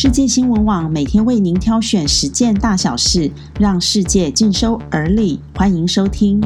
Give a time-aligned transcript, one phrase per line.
[0.00, 5.40] 世界新闻网每天为您挑选十件大小事，让世界尽收耳里。
[5.56, 6.40] 欢迎收听。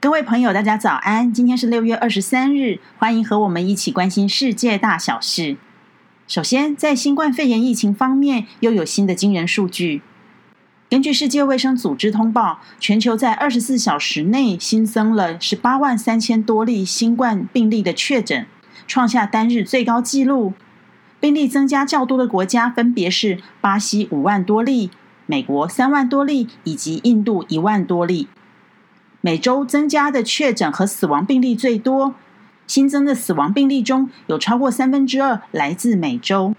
[0.00, 1.32] 各位朋友，大家早安！
[1.32, 5.58] 今天是六月二十三日，欢迎和我们一起关心世界大小事。
[6.26, 10.02] 首先，在新冠肺炎疫情方面，又有新的惊人数据。
[10.90, 18.48] 根据世界卫生组织通报，全球在二十四小时内新增了十八万三千多例新冠病例的确诊。
[18.86, 20.52] 创下单日最高纪录，
[21.20, 24.90] 病例增加较多的国家分别是巴西五万多例、
[25.26, 28.28] 美国三万多例以及印度一万多例。
[29.20, 32.14] 每周增加的确诊和死亡病例最多，
[32.66, 36.54] 新增的死亡病例中有超过三分之二来自美洲。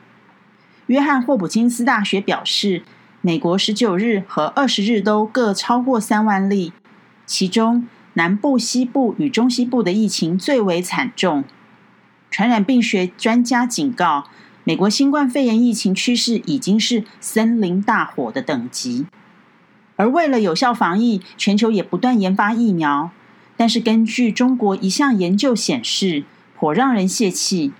[0.88, 2.84] 约翰霍普金斯大学表示，
[3.22, 6.74] 美国十九日和二十日都各超过三万例，
[7.28, 11.44] 其中南部、西部与中西部的疫情最为惨重。
[12.36, 14.26] 传染病学专家警告，
[14.66, 19.06] 美国新冠肺炎疫情趋势已经是森林大火的等级。
[19.96, 23.12] 而为了有效防疫，全球也不断研发疫苗。
[23.56, 26.26] 但是，根据中国一项研究显示，
[26.58, 27.72] 颇让人泄气。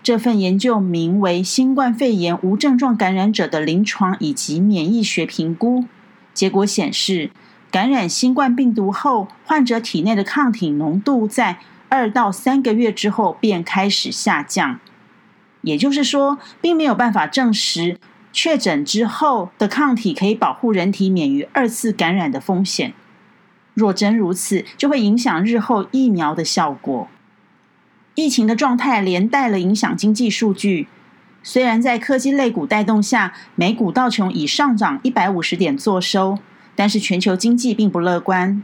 [0.00, 5.80] 这份研究名为《新冠肺炎无症状感染者的临床以及免疫学评估》，
[6.32, 7.32] 结果显示，
[7.72, 11.58] 感染新冠病毒后，患者体内的抗体浓度在。
[11.88, 14.78] 二到三个月之后便开始下降，
[15.62, 17.98] 也就是说，并没有办法证实
[18.32, 22.92] 确诊之后的抗体可以保护人体免于二次感染的风险。
[23.74, 27.08] 若真如此，就会影响日后疫苗的效果。
[28.14, 30.88] 疫情的状态连带了影响经济数据。
[31.44, 36.38] 虽然在科技类股带动下，美股道琼已上涨一百五十点作收，
[36.74, 38.62] 但是全球经济并不乐观。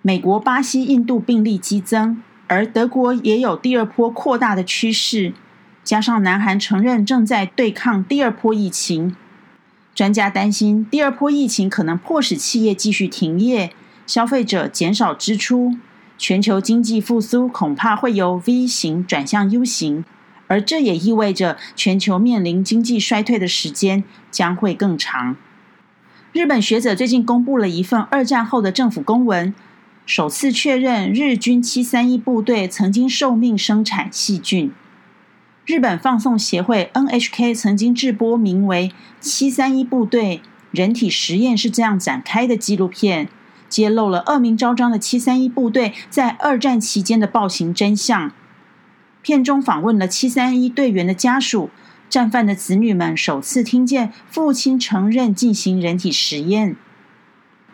[0.00, 2.22] 美国、巴西、印度病例激增。
[2.48, 5.34] 而德国也有第二波扩大的趋势，
[5.84, 9.14] 加上南韩承认正在对抗第二波疫情，
[9.94, 13.72] 专家担心第二波疫情可能迫使企业继续停业，
[14.06, 15.76] 消费者减少支出，
[16.16, 20.06] 全球经济复苏恐怕会由 V 型转向 U 型，
[20.46, 25.36] 而这也意味着全球面临经济衰退的时间将会更长。
[26.32, 29.54] 日本学者最近公布了一份二战后的政府公文。
[30.08, 34.72] 首次确认日军七三一部队曾经受命生产细菌。
[35.66, 43.28] 日本放送协会 NHK 曾经制播名为《七三一部队人体实验是这样展开的》纪录片，
[43.68, 48.32] 揭露了恶名昭彰的七三一部队在二战期间的暴行真相。
[49.20, 51.68] 片中访问了七三一队员的家属，
[52.08, 56.76] 战犯的子女们首次听见父亲承认进行人体实验。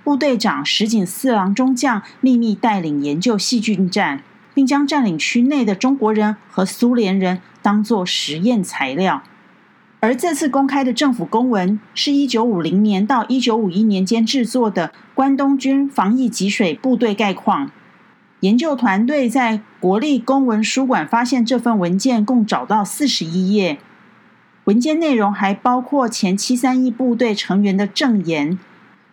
[0.04, 4.22] 部队长石井四郎中将秘密带领研究细菌战，
[4.52, 9.22] 并将占领区内的中国人和苏联人当作实验材料。
[10.00, 17.70] 而这次公开的政府公文，是一九五零年到一九五一年间制作的关东军防疫给水部队概况。
[18.40, 23.78] 研究团队在国立公文书馆发现这份文件，共找到四十一页。
[24.64, 28.58] 文件内容还包括前七三一部队成员的证言。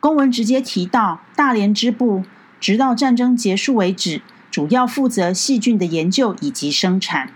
[0.02, 2.24] 公文直接提到，大连支部
[2.60, 7.32] 直到战争结束为止，主要负责细菌的研究以及生产。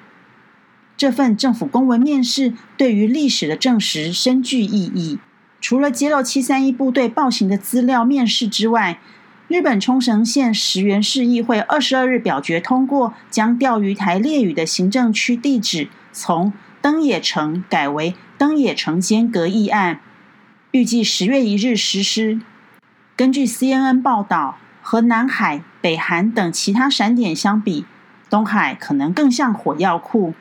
[0.97, 5.19] 这份政府公文面试对于历史的证实深具意义。
[5.61, 8.99] 除了揭露七三一部队暴行的资料面试之外，
[9.47, 16.51] 日本冲绳县石原市议会二十二日表决通过，将钓鱼台列屿的行政区地址从
[16.81, 20.01] 登野城改为登野城间隔议案，
[20.71, 22.41] 预计十月一日实施。
[23.17, 27.85] 根据 CNN 报道，和南海、北韩等其他闪点相比，
[28.29, 30.33] 东海可能更像火药库。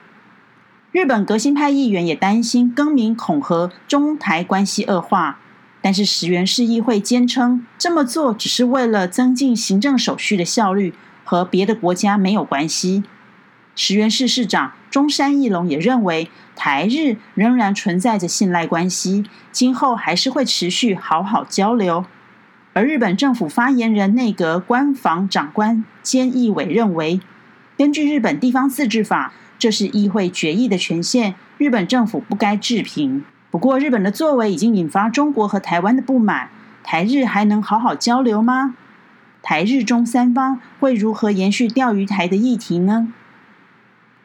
[0.90, 5.38] 日本革新派议员也担心更名恐和中台关系恶化，
[5.80, 13.04] 但是石原市议会坚称这么做只是为了增进行政手续的效率，和别的国家没有关系。
[13.76, 22.04] 石原市市长中山义隆也认为，台日仍然存在着信赖关系，今后还是会持续好好交流。
[22.74, 27.20] 而日本政府发言人、内阁官房长官菅义伟认为，
[27.78, 33.24] 根据日本地方自治法，这是议会决议的权限，日本政府不该置评。
[33.52, 36.48] 不过，日本的作为已经引发中国和台湾的不满，
[36.82, 38.74] 台日还能好好交流吗？
[39.40, 43.12] 台日中三方会如何延续钓鱼台的议题呢？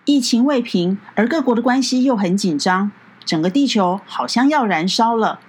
[0.05, 2.91] 疫情未平，而各国的关系又很紧张，
[3.23, 5.39] 整个地球好像要燃烧了，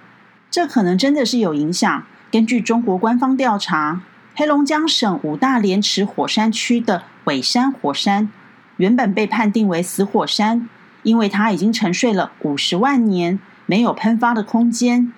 [0.51, 2.03] 这可能真的是有影响。
[2.31, 4.01] 根据中国官方调查，
[4.35, 8.29] 黑龙江省五大连池火山区的尾山火山，
[8.77, 10.69] 原本被判定为死火山，
[11.03, 15.11] 因为它已经沉睡了五十万年，没有喷发的空间。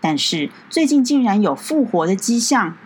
[0.00, 2.76] 但是最近竟然有复活的迹象。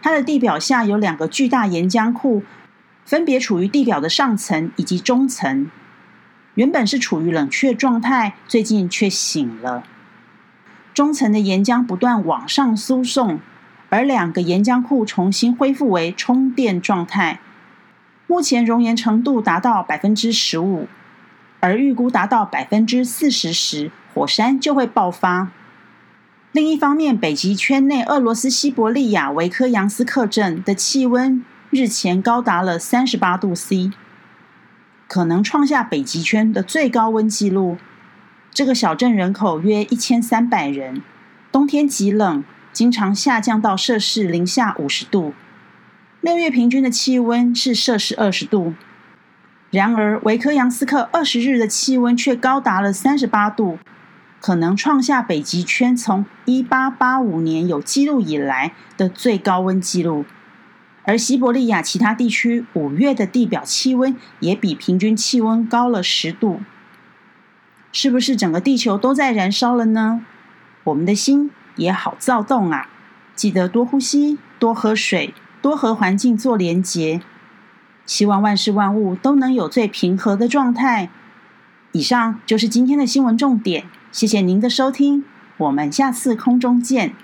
[0.00, 2.42] 它的地表下有两个巨大岩浆库，
[3.04, 5.70] 分别处于地表的上层以及中层。
[6.54, 9.84] 原本是处于冷却状态，最近却醒了。
[10.98, 13.38] 中层的岩浆不断往上输送，
[13.88, 17.38] 而两个岩浆库重新恢复为充电状态。
[18.26, 20.88] 目前熔岩程度达到百分之十五，
[21.60, 25.52] 而预估达到百分之四十时，火山就会爆发。
[26.50, 33.92] 另一方面，北极圈内俄罗斯西伯利亚维科扬斯克镇的气温日前高达了三十八度 C，
[35.06, 37.78] 可能创下北极圈的最高温纪录。
[38.58, 41.00] 这个小镇人口约一千三百人，
[41.52, 45.32] 冬天极冷，经常下降到摄氏零下五十度。
[46.20, 48.74] 六月平均的气温是摄氏二十度。
[49.70, 53.78] 然而，维科扬斯克二十日的气温却高达了三十八度。
[54.40, 60.24] 可能创下北极圈从一八八五年有记录以来的最高温纪录，
[61.04, 66.62] 而西伯利亚其他地区五月的地表气温也比平均气温高了十度。
[67.90, 70.22] 是不是整个地球都在燃烧了呢？
[70.84, 72.88] 我们的心也好躁动啊！
[73.34, 77.20] 记得多呼吸，多喝水，多和环境做连结。
[78.06, 81.10] 希望万事万物都能有最平和的状态。
[81.92, 83.84] 以上就是今天的新闻重点。
[84.10, 85.24] 谢谢您的收听，
[85.58, 87.14] 我们下次空中见。